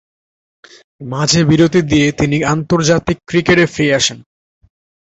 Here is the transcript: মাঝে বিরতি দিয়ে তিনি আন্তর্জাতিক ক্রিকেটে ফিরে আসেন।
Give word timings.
মাঝে 1.03 1.39
বিরতি 1.49 1.81
দিয়ে 1.91 2.07
তিনি 2.11 2.37
আন্তর্জাতিক 2.53 3.17
ক্রিকেটে 3.29 3.65
ফিরে 3.73 3.93
আসেন। 3.99 4.17